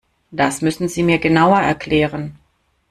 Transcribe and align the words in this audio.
Das 0.31 0.63
müssen 0.63 0.87
Sie 0.89 1.03
mir 1.03 1.19
genauer 1.19 1.59
erklären. 1.59 2.39